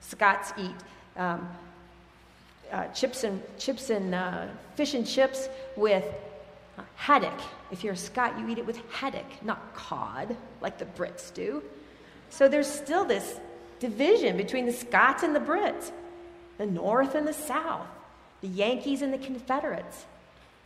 Scots 0.00 0.52
eat 0.58 0.74
um, 1.16 1.48
uh, 2.72 2.88
chips 2.88 3.22
and, 3.22 3.40
chips 3.56 3.90
and 3.90 4.12
uh, 4.12 4.46
fish 4.74 4.94
and 4.94 5.06
chips 5.06 5.48
with 5.76 6.04
haddock. 6.96 7.40
If 7.70 7.84
you're 7.84 7.94
a 7.94 7.96
Scot, 7.96 8.36
you 8.36 8.48
eat 8.48 8.58
it 8.58 8.66
with 8.66 8.78
haddock, 8.90 9.26
not 9.42 9.74
cod, 9.74 10.36
like 10.60 10.76
the 10.76 10.86
Brits 10.86 11.32
do. 11.32 11.62
So 12.30 12.48
there's 12.48 12.68
still 12.68 13.04
this 13.04 13.38
division 13.78 14.36
between 14.36 14.66
the 14.66 14.72
Scots 14.72 15.22
and 15.22 15.34
the 15.34 15.40
Brits, 15.40 15.92
the 16.58 16.66
North 16.66 17.14
and 17.14 17.26
the 17.26 17.32
South, 17.32 17.86
the 18.40 18.48
Yankees 18.48 19.02
and 19.02 19.12
the 19.12 19.18
Confederates, 19.18 20.06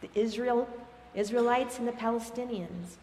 the 0.00 0.10
Israel, 0.14 0.68
Israelites 1.14 1.78
and 1.78 1.86
the 1.86 1.92
Palestinians. 1.92 2.96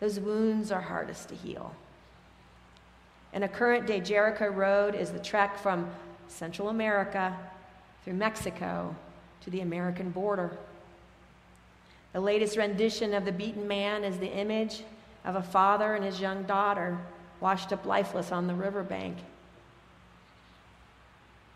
Those 0.00 0.20
wounds 0.20 0.70
are 0.70 0.80
hardest 0.80 1.28
to 1.30 1.34
heal. 1.34 1.74
And 3.32 3.44
a 3.44 3.48
current 3.48 3.86
day 3.86 4.00
Jericho 4.00 4.48
Road 4.48 4.94
is 4.94 5.10
the 5.10 5.18
trek 5.18 5.58
from 5.58 5.90
Central 6.28 6.68
America 6.68 7.36
through 8.04 8.14
Mexico 8.14 8.94
to 9.42 9.50
the 9.50 9.60
American 9.60 10.10
border. 10.10 10.56
The 12.12 12.20
latest 12.20 12.56
rendition 12.56 13.12
of 13.12 13.24
the 13.24 13.32
beaten 13.32 13.68
man 13.68 14.04
is 14.04 14.18
the 14.18 14.32
image 14.32 14.82
of 15.24 15.36
a 15.36 15.42
father 15.42 15.94
and 15.94 16.04
his 16.04 16.20
young 16.20 16.44
daughter 16.44 16.98
washed 17.40 17.72
up 17.72 17.84
lifeless 17.84 18.32
on 18.32 18.46
the 18.46 18.54
riverbank. 18.54 19.18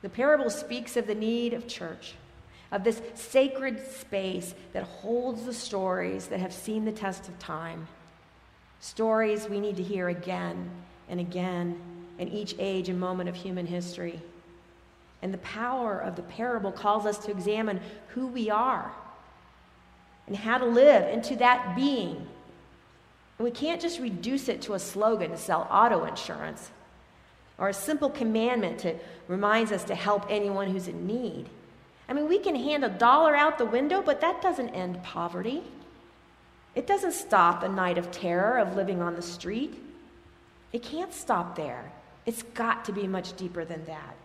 The 0.02 0.08
parable 0.08 0.50
speaks 0.50 0.96
of 0.96 1.06
the 1.06 1.14
need 1.14 1.54
of 1.54 1.66
church, 1.66 2.14
of 2.70 2.84
this 2.84 3.00
sacred 3.14 3.86
space 3.86 4.54
that 4.72 4.82
holds 4.82 5.44
the 5.44 5.54
stories 5.54 6.26
that 6.26 6.40
have 6.40 6.52
seen 6.52 6.84
the 6.84 6.92
test 6.92 7.28
of 7.28 7.38
time 7.38 7.88
Stories 8.82 9.48
we 9.48 9.60
need 9.60 9.76
to 9.76 9.82
hear 9.82 10.08
again 10.08 10.68
and 11.08 11.20
again 11.20 11.80
in 12.18 12.26
each 12.26 12.56
age 12.58 12.88
and 12.88 12.98
moment 12.98 13.28
of 13.28 13.36
human 13.36 13.64
history. 13.64 14.20
And 15.22 15.32
the 15.32 15.38
power 15.38 16.00
of 16.00 16.16
the 16.16 16.22
parable 16.22 16.72
calls 16.72 17.06
us 17.06 17.18
to 17.18 17.30
examine 17.30 17.80
who 18.08 18.26
we 18.26 18.50
are 18.50 18.92
and 20.26 20.34
how 20.34 20.58
to 20.58 20.64
live 20.64 21.08
into 21.08 21.36
that 21.36 21.76
being. 21.76 22.16
And 23.38 23.44
we 23.44 23.52
can't 23.52 23.80
just 23.80 24.00
reduce 24.00 24.48
it 24.48 24.62
to 24.62 24.74
a 24.74 24.80
slogan 24.80 25.30
to 25.30 25.36
sell 25.36 25.68
auto 25.70 26.04
insurance 26.04 26.72
or 27.62 27.68
a 27.68 27.72
simple 27.72 28.10
commandment 28.10 28.80
that 28.80 29.00
reminds 29.28 29.70
us 29.70 29.84
to 29.84 29.94
help 29.94 30.26
anyone 30.28 30.68
who's 30.68 30.88
in 30.88 31.06
need. 31.06 31.48
I 32.08 32.12
mean, 32.12 32.28
we 32.28 32.40
can 32.40 32.56
hand 32.56 32.84
a 32.84 32.88
dollar 32.88 33.36
out 33.36 33.56
the 33.56 33.64
window, 33.64 34.02
but 34.02 34.20
that 34.20 34.42
doesn't 34.42 34.70
end 34.70 35.00
poverty. 35.04 35.62
It 36.74 36.88
doesn't 36.88 37.12
stop 37.12 37.62
a 37.62 37.68
night 37.68 37.98
of 37.98 38.10
terror 38.10 38.58
of 38.58 38.74
living 38.74 39.00
on 39.00 39.14
the 39.14 39.22
street. 39.22 39.80
It 40.72 40.82
can't 40.82 41.14
stop 41.14 41.54
there. 41.54 41.92
It's 42.26 42.42
got 42.42 42.84
to 42.86 42.92
be 42.92 43.06
much 43.06 43.36
deeper 43.36 43.64
than 43.64 43.84
that. 43.84 44.16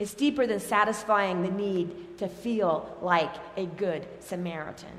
It's 0.00 0.14
deeper 0.14 0.44
than 0.44 0.58
satisfying 0.58 1.42
the 1.42 1.52
need 1.52 2.18
to 2.18 2.26
feel 2.26 2.96
like 3.00 3.32
a 3.56 3.66
good 3.66 4.08
Samaritan. 4.18 4.98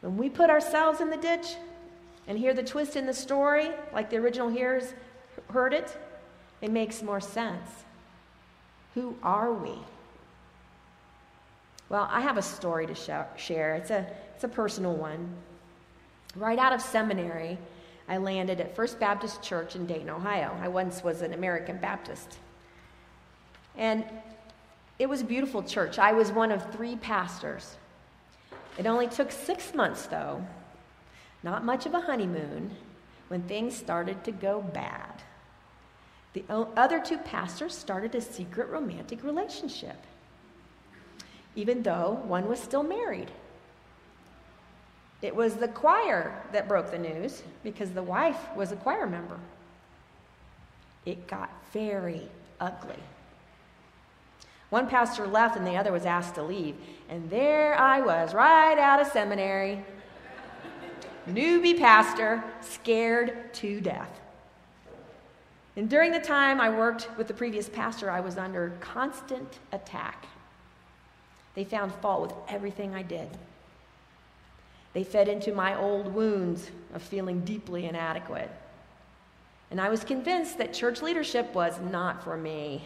When 0.00 0.16
we 0.16 0.30
put 0.30 0.48
ourselves 0.48 1.02
in 1.02 1.10
the 1.10 1.18
ditch 1.18 1.56
and 2.26 2.38
hear 2.38 2.54
the 2.54 2.62
twist 2.62 2.96
in 2.96 3.04
the 3.04 3.12
story, 3.12 3.68
like 3.92 4.08
the 4.08 4.16
original 4.16 4.48
hearers 4.48 4.94
heard 5.50 5.72
it, 5.72 5.96
it 6.60 6.70
makes 6.70 7.02
more 7.02 7.20
sense. 7.20 7.68
Who 8.94 9.16
are 9.22 9.52
we? 9.52 9.78
Well, 11.88 12.08
I 12.10 12.20
have 12.20 12.36
a 12.36 12.42
story 12.42 12.86
to 12.86 12.94
share. 13.36 13.74
It's 13.76 13.90
a, 13.90 14.06
it's 14.34 14.44
a 14.44 14.48
personal 14.48 14.94
one. 14.94 15.34
Right 16.36 16.58
out 16.58 16.72
of 16.72 16.82
seminary, 16.82 17.58
I 18.08 18.18
landed 18.18 18.60
at 18.60 18.76
First 18.76 19.00
Baptist 19.00 19.42
Church 19.42 19.76
in 19.76 19.86
Dayton, 19.86 20.10
Ohio. 20.10 20.56
I 20.60 20.68
once 20.68 21.02
was 21.02 21.22
an 21.22 21.32
American 21.32 21.78
Baptist. 21.78 22.38
And 23.76 24.04
it 24.98 25.08
was 25.08 25.20
a 25.20 25.24
beautiful 25.24 25.62
church. 25.62 25.98
I 25.98 26.12
was 26.12 26.32
one 26.32 26.50
of 26.50 26.72
three 26.72 26.96
pastors. 26.96 27.76
It 28.76 28.86
only 28.86 29.06
took 29.06 29.30
six 29.30 29.74
months, 29.74 30.06
though, 30.06 30.44
not 31.42 31.64
much 31.64 31.86
of 31.86 31.94
a 31.94 32.00
honeymoon, 32.00 32.76
when 33.28 33.42
things 33.42 33.76
started 33.76 34.24
to 34.24 34.32
go 34.32 34.60
bad. 34.60 35.22
The 36.34 36.44
other 36.50 37.00
two 37.00 37.18
pastors 37.18 37.74
started 37.74 38.14
a 38.14 38.20
secret 38.20 38.68
romantic 38.68 39.24
relationship, 39.24 39.96
even 41.56 41.82
though 41.82 42.20
one 42.24 42.48
was 42.48 42.60
still 42.60 42.82
married. 42.82 43.30
It 45.20 45.34
was 45.34 45.54
the 45.54 45.68
choir 45.68 46.42
that 46.52 46.68
broke 46.68 46.90
the 46.90 46.98
news 46.98 47.42
because 47.64 47.90
the 47.90 48.02
wife 48.02 48.38
was 48.54 48.70
a 48.70 48.76
choir 48.76 49.06
member. 49.06 49.38
It 51.04 51.26
got 51.26 51.50
very 51.72 52.28
ugly. 52.60 53.02
One 54.70 54.86
pastor 54.86 55.26
left 55.26 55.56
and 55.56 55.66
the 55.66 55.76
other 55.76 55.92
was 55.92 56.04
asked 56.04 56.34
to 56.34 56.42
leave. 56.42 56.76
And 57.08 57.28
there 57.30 57.74
I 57.74 58.00
was, 58.00 58.34
right 58.34 58.78
out 58.78 59.00
of 59.00 59.06
seminary, 59.06 59.82
newbie 61.26 61.78
pastor, 61.78 62.44
scared 62.60 63.52
to 63.54 63.80
death. 63.80 64.20
And 65.78 65.88
during 65.88 66.10
the 66.10 66.18
time 66.18 66.60
I 66.60 66.70
worked 66.70 67.08
with 67.16 67.28
the 67.28 67.34
previous 67.34 67.68
pastor, 67.68 68.10
I 68.10 68.18
was 68.18 68.36
under 68.36 68.72
constant 68.80 69.60
attack. 69.70 70.26
They 71.54 71.62
found 71.62 71.94
fault 71.94 72.22
with 72.22 72.34
everything 72.48 72.96
I 72.96 73.02
did. 73.02 73.28
They 74.92 75.04
fed 75.04 75.28
into 75.28 75.54
my 75.54 75.78
old 75.78 76.12
wounds 76.12 76.72
of 76.92 77.00
feeling 77.00 77.42
deeply 77.42 77.86
inadequate. 77.86 78.50
And 79.70 79.80
I 79.80 79.88
was 79.88 80.02
convinced 80.02 80.58
that 80.58 80.74
church 80.74 81.00
leadership 81.00 81.54
was 81.54 81.78
not 81.78 82.24
for 82.24 82.36
me. 82.36 82.82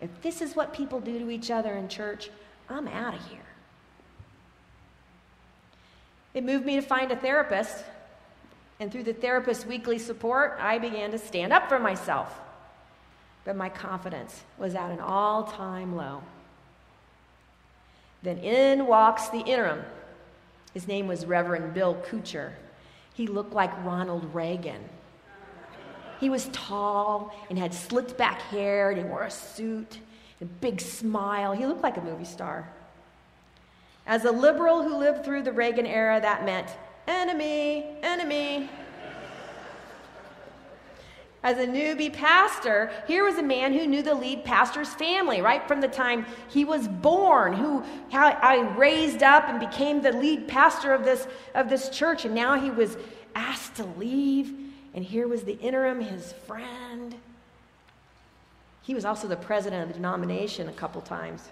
If 0.00 0.10
this 0.22 0.42
is 0.42 0.56
what 0.56 0.74
people 0.74 0.98
do 0.98 1.16
to 1.20 1.30
each 1.30 1.52
other 1.52 1.74
in 1.74 1.86
church, 1.86 2.28
I'm 2.68 2.88
out 2.88 3.14
of 3.14 3.24
here. 3.28 3.38
It 6.34 6.42
moved 6.42 6.66
me 6.66 6.74
to 6.74 6.82
find 6.82 7.12
a 7.12 7.16
therapist, 7.16 7.84
and 8.80 8.90
through 8.90 9.02
the 9.02 9.12
therapist's 9.12 9.66
weekly 9.66 9.98
support, 9.98 10.56
I 10.58 10.78
began 10.78 11.10
to 11.10 11.18
stand 11.18 11.52
up 11.52 11.68
for 11.68 11.78
myself. 11.78 12.40
But 13.44 13.54
my 13.54 13.68
confidence 13.68 14.42
was 14.58 14.74
at 14.74 14.90
an 14.90 15.00
all 15.00 15.44
time 15.44 15.94
low. 15.94 16.22
Then 18.22 18.38
in 18.38 18.86
walks 18.86 19.28
the 19.28 19.40
interim. 19.40 19.82
His 20.72 20.88
name 20.88 21.06
was 21.06 21.26
Reverend 21.26 21.74
Bill 21.74 21.94
Kucher. 22.06 22.52
He 23.14 23.26
looked 23.26 23.52
like 23.52 23.84
Ronald 23.84 24.34
Reagan. 24.34 24.82
He 26.18 26.30
was 26.30 26.48
tall 26.52 27.34
and 27.48 27.58
had 27.58 27.74
slicked 27.74 28.16
back 28.16 28.40
hair 28.42 28.90
and 28.90 28.98
he 28.98 29.04
wore 29.04 29.24
a 29.24 29.30
suit, 29.30 29.98
a 30.40 30.44
big 30.44 30.80
smile. 30.80 31.52
He 31.52 31.66
looked 31.66 31.82
like 31.82 31.96
a 31.98 32.02
movie 32.02 32.24
star. 32.24 32.70
As 34.06 34.24
a 34.24 34.30
liberal 34.30 34.82
who 34.82 34.96
lived 34.96 35.24
through 35.24 35.42
the 35.42 35.52
Reagan 35.52 35.86
era, 35.86 36.20
that 36.20 36.44
meant 36.44 36.68
enemy, 37.06 37.86
enemy. 38.02 38.70
As 41.42 41.56
a 41.56 41.66
newbie 41.66 42.12
pastor, 42.12 42.90
here 43.06 43.24
was 43.24 43.38
a 43.38 43.42
man 43.42 43.72
who 43.72 43.86
knew 43.86 44.02
the 44.02 44.14
lead 44.14 44.44
pastor's 44.44 44.92
family 44.92 45.40
right 45.40 45.66
from 45.66 45.80
the 45.80 45.88
time 45.88 46.26
he 46.48 46.66
was 46.66 46.86
born, 46.86 47.54
who 47.54 47.82
I 48.12 48.74
raised 48.76 49.22
up 49.22 49.48
and 49.48 49.58
became 49.58 50.02
the 50.02 50.12
lead 50.12 50.48
pastor 50.48 50.92
of 50.92 51.04
this, 51.04 51.26
of 51.54 51.70
this 51.70 51.88
church, 51.88 52.26
and 52.26 52.34
now 52.34 52.60
he 52.60 52.70
was 52.70 52.98
asked 53.34 53.76
to 53.76 53.84
leave 53.84 54.52
and 54.94 55.04
here 55.04 55.28
was 55.28 55.44
the 55.44 55.58
interim, 55.58 56.00
his 56.00 56.32
friend. 56.46 57.14
He 58.82 58.94
was 58.94 59.04
also 59.04 59.28
the 59.28 59.36
president 59.36 59.82
of 59.82 59.88
the 59.88 59.94
denomination 59.94 60.68
a 60.68 60.72
couple 60.72 61.00
times. 61.00 61.48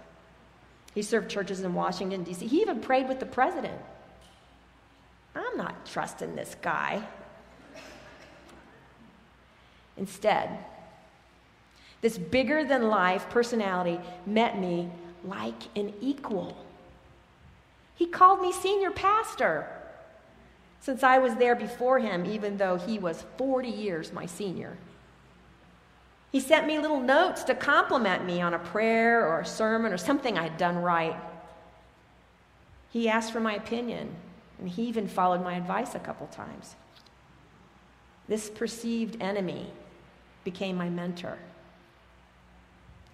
He 0.95 1.03
served 1.03 1.31
churches 1.31 1.61
in 1.61 1.75
Washington, 1.75 2.25
D.C. 2.25 2.47
He 2.47 2.63
even 2.63 2.81
prayed 2.81 3.09
with 3.09 3.21
the 3.21 3.27
president. 3.27 3.81
I'm 5.39 5.57
not 5.57 5.87
trusting 5.87 6.35
this 6.35 6.57
guy. 6.61 7.03
Instead, 9.97 10.65
this 12.01 12.19
bigger 12.19 12.65
than 12.65 12.89
life 12.89 13.29
personality 13.31 14.01
met 14.27 14.59
me 14.59 14.89
like 15.25 15.77
an 15.77 15.93
equal. 16.01 16.57
He 17.95 18.07
called 18.07 18.41
me 18.41 18.53
senior 18.53 18.91
pastor 18.91 19.67
since 20.81 21.03
I 21.03 21.19
was 21.19 21.35
there 21.35 21.57
before 21.57 21.99
him, 21.99 22.25
even 22.25 22.57
though 22.57 22.77
he 22.77 22.99
was 22.99 23.25
40 23.37 23.69
years 23.69 24.13
my 24.13 24.27
senior. 24.27 24.77
He 26.31 26.41
sent 26.41 26.67
me 26.67 26.79
little 26.79 27.01
notes 27.01 27.43
to 27.45 27.55
compliment 27.55 28.25
me 28.25 28.41
on 28.41 28.55
a 28.55 28.59
prayer 28.59 29.27
or 29.27 29.41
a 29.41 29.47
sermon 29.47 29.93
or 29.93 29.99
something 29.99 30.39
I'd 30.39 30.59
done 30.59 30.77
right. 30.79 31.17
He 32.91 33.09
asked 33.09 33.33
for 33.33 33.41
my 33.41 33.55
opinion, 33.55 34.15
and 34.59 34.69
he 34.69 34.83
even 34.85 35.07
followed 35.07 35.43
my 35.43 35.57
advice 35.57 35.95
a 35.95 36.01
couple 36.01 36.27
times. 36.29 36.75
This 38.29 38.51
perceived 38.51 39.23
enemy 39.23 39.71
became 40.45 40.77
my 40.77 40.89
mentor. 40.89 41.39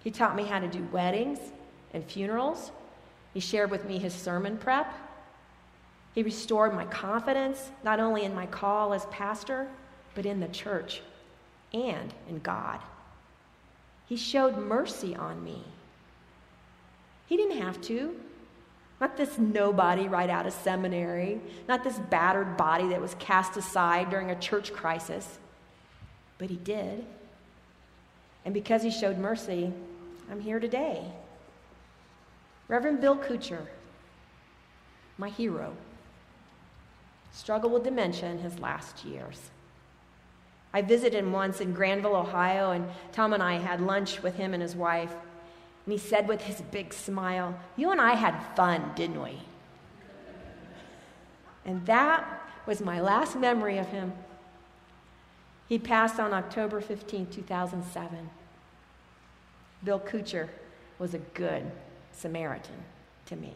He 0.03 0.11
taught 0.11 0.35
me 0.35 0.43
how 0.43 0.59
to 0.59 0.67
do 0.67 0.87
weddings 0.91 1.39
and 1.93 2.03
funerals. 2.03 2.71
He 3.33 3.39
shared 3.39 3.71
with 3.71 3.85
me 3.85 3.97
his 3.97 4.13
sermon 4.13 4.57
prep. 4.57 4.93
He 6.13 6.23
restored 6.23 6.73
my 6.73 6.85
confidence, 6.85 7.71
not 7.83 7.99
only 7.99 8.23
in 8.23 8.33
my 8.33 8.45
call 8.45 8.93
as 8.93 9.05
pastor, 9.07 9.67
but 10.13 10.25
in 10.25 10.39
the 10.39 10.47
church 10.47 11.01
and 11.73 12.13
in 12.29 12.39
God. 12.39 12.79
He 14.07 14.15
showed 14.15 14.57
mercy 14.57 15.15
on 15.15 15.43
me. 15.43 15.63
He 17.25 17.37
didn't 17.37 17.57
have 17.57 17.81
to. 17.81 18.15
Not 19.01 19.17
this 19.17 19.37
nobody 19.37 20.07
right 20.07 20.29
out 20.29 20.47
of 20.47 20.53
seminary, 20.53 21.41
not 21.67 21.83
this 21.83 21.99
battered 21.99 22.55
body 22.55 22.87
that 22.89 23.01
was 23.01 23.15
cast 23.19 23.57
aside 23.57 24.09
during 24.09 24.31
a 24.31 24.39
church 24.39 24.71
crisis. 24.71 25.37
But 26.37 26.49
he 26.49 26.55
did. 26.57 27.05
And 28.45 28.53
because 28.53 28.83
he 28.83 28.91
showed 28.91 29.17
mercy, 29.17 29.71
I'm 30.31 30.39
here 30.39 30.59
today. 30.59 31.03
Reverend 32.67 33.01
Bill 33.01 33.17
Kucher, 33.17 33.67
my 35.17 35.29
hero 35.29 35.73
struggled 37.31 37.73
with 37.73 37.83
dementia 37.83 38.29
in 38.29 38.39
his 38.39 38.59
last 38.59 39.03
years. 39.03 39.51
I 40.73 40.81
visited 40.81 41.17
him 41.17 41.31
once 41.31 41.61
in 41.61 41.73
Granville, 41.73 42.15
Ohio, 42.15 42.71
and 42.71 42.87
Tom 43.11 43.33
and 43.33 43.43
I 43.43 43.57
had 43.57 43.81
lunch 43.81 44.23
with 44.23 44.35
him 44.35 44.53
and 44.53 44.61
his 44.61 44.75
wife. 44.75 45.13
And 45.85 45.91
he 45.91 45.97
said 45.97 46.27
with 46.27 46.41
his 46.41 46.61
big 46.61 46.93
smile, 46.93 47.57
You 47.75 47.91
and 47.91 48.01
I 48.01 48.15
had 48.15 48.35
fun, 48.55 48.91
didn't 48.95 49.21
we? 49.21 49.39
And 51.63 51.85
that 51.85 52.41
was 52.65 52.81
my 52.81 52.99
last 52.99 53.35
memory 53.35 53.77
of 53.77 53.87
him. 53.87 54.13
He 55.67 55.79
passed 55.79 56.19
on 56.19 56.33
October 56.33 56.81
15, 56.81 57.27
2007. 57.27 58.29
Bill 59.83 59.99
Kucher 59.99 60.49
was 60.99 61.13
a 61.13 61.19
good 61.19 61.71
Samaritan 62.11 62.83
to 63.27 63.35
me. 63.35 63.53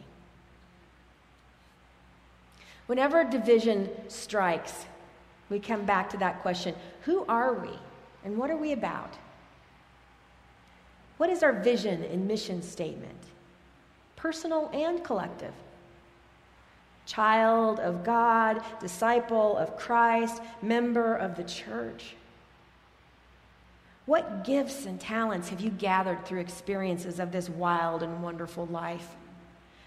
Whenever 2.86 3.22
division 3.24 3.88
strikes, 4.08 4.86
we 5.48 5.58
come 5.58 5.84
back 5.84 6.10
to 6.10 6.16
that 6.18 6.42
question 6.42 6.74
who 7.02 7.24
are 7.28 7.54
we 7.54 7.70
and 8.24 8.36
what 8.36 8.50
are 8.50 8.56
we 8.56 8.72
about? 8.72 9.14
What 11.20 11.28
is 11.28 11.42
our 11.42 11.52
vision 11.52 12.02
and 12.04 12.26
mission 12.26 12.62
statement? 12.62 13.18
Personal 14.16 14.70
and 14.72 15.04
collective. 15.04 15.52
Child 17.04 17.78
of 17.78 18.04
God, 18.04 18.62
disciple 18.80 19.54
of 19.58 19.76
Christ, 19.76 20.40
member 20.62 21.14
of 21.14 21.36
the 21.36 21.44
church. 21.44 22.14
What 24.06 24.44
gifts 24.44 24.86
and 24.86 24.98
talents 24.98 25.50
have 25.50 25.60
you 25.60 25.68
gathered 25.68 26.24
through 26.24 26.40
experiences 26.40 27.20
of 27.20 27.32
this 27.32 27.50
wild 27.50 28.02
and 28.02 28.22
wonderful 28.22 28.64
life? 28.68 29.14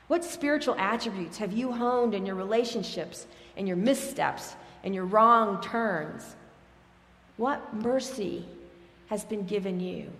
What 0.10 0.24
spiritual 0.24 0.76
attributes 0.76 1.40
have 1.40 1.52
you 1.52 1.72
honed 1.72 2.14
in 2.14 2.28
your 2.28 2.36
relationships 2.36 3.26
and 3.58 3.68
your 3.68 3.78
missteps 3.78 4.54
and 4.84 4.94
your 4.94 5.06
wrong 5.06 5.64
turns? 5.64 6.36
What 7.38 7.74
mercy 7.74 8.46
has 9.08 9.26
been 9.26 9.48
given 9.48 9.80
you? 9.80 10.12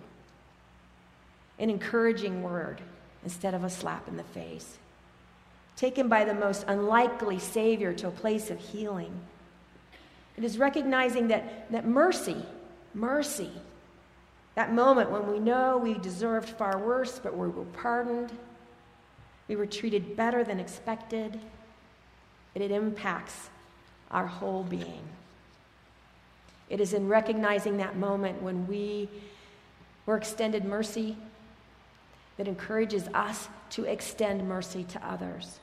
An 1.58 1.70
encouraging 1.70 2.42
word 2.42 2.80
instead 3.22 3.54
of 3.54 3.64
a 3.64 3.70
slap 3.70 4.08
in 4.08 4.16
the 4.16 4.24
face. 4.24 4.78
Taken 5.76 6.08
by 6.08 6.24
the 6.24 6.34
most 6.34 6.64
unlikely 6.68 7.38
Savior 7.38 7.92
to 7.94 8.08
a 8.08 8.12
place 8.12 8.50
of 8.50 8.60
healing. 8.60 9.12
It 10.36 10.44
is 10.44 10.58
recognizing 10.58 11.28
that, 11.28 11.70
that 11.70 11.86
mercy, 11.86 12.44
mercy, 12.92 13.50
that 14.54 14.72
moment 14.72 15.10
when 15.10 15.30
we 15.30 15.38
know 15.38 15.78
we 15.78 15.94
deserved 15.94 16.48
far 16.48 16.78
worse, 16.78 17.18
but 17.18 17.36
we 17.36 17.48
were 17.48 17.64
pardoned, 17.64 18.30
we 19.48 19.56
were 19.56 19.66
treated 19.66 20.16
better 20.16 20.44
than 20.44 20.60
expected, 20.60 21.40
it 22.54 22.70
impacts 22.70 23.50
our 24.10 24.26
whole 24.26 24.62
being. 24.62 25.02
It 26.70 26.80
is 26.80 26.94
in 26.94 27.08
recognizing 27.08 27.76
that 27.78 27.96
moment 27.96 28.42
when 28.42 28.66
we 28.66 29.08
were 30.06 30.16
extended 30.16 30.64
mercy 30.64 31.16
that 32.36 32.48
encourages 32.48 33.08
us 33.14 33.48
to 33.70 33.84
extend 33.84 34.48
mercy 34.48 34.84
to 34.84 35.06
others. 35.06 35.60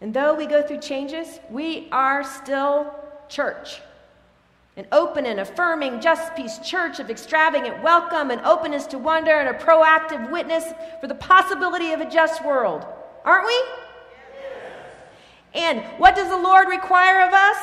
And 0.00 0.12
though 0.12 0.34
we 0.34 0.46
go 0.46 0.62
through 0.62 0.80
changes, 0.80 1.40
we 1.50 1.88
are 1.90 2.22
still 2.22 2.94
church. 3.28 3.80
An 4.76 4.86
open 4.92 5.24
and 5.24 5.40
affirming, 5.40 6.00
just 6.00 6.36
peace 6.36 6.58
church 6.58 7.00
of 7.00 7.08
extravagant 7.08 7.82
welcome 7.82 8.30
and 8.30 8.42
openness 8.42 8.86
to 8.88 8.98
wonder 8.98 9.30
and 9.30 9.48
a 9.48 9.58
proactive 9.58 10.30
witness 10.30 10.64
for 11.00 11.06
the 11.06 11.14
possibility 11.14 11.92
of 11.92 12.00
a 12.00 12.10
just 12.10 12.44
world. 12.44 12.84
Aren't 13.24 13.46
we? 13.46 13.64
And 15.54 15.80
what 15.98 16.14
does 16.14 16.28
the 16.28 16.36
Lord 16.36 16.68
require 16.68 17.26
of 17.26 17.32
us? 17.32 17.56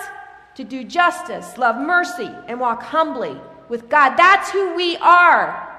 To 0.55 0.63
do 0.63 0.83
justice, 0.83 1.57
love 1.57 1.75
mercy, 1.75 2.31
and 2.47 2.59
walk 2.59 2.81
humbly 2.81 3.39
with 3.69 3.89
God. 3.89 4.17
That's 4.17 4.49
who 4.49 4.75
we 4.75 4.97
are. 4.97 5.72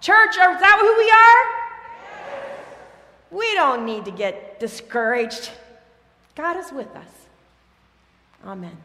Church, 0.00 0.30
is 0.30 0.36
that 0.36 0.78
who 0.80 0.96
we 0.98 1.10
are? 1.10 1.66
We 3.30 3.54
don't 3.54 3.84
need 3.84 4.04
to 4.04 4.10
get 4.10 4.60
discouraged. 4.60 5.50
God 6.34 6.56
is 6.56 6.70
with 6.72 6.94
us. 6.94 7.08
Amen. 8.44 8.76